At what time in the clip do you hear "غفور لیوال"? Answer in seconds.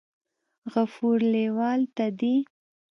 0.73-1.81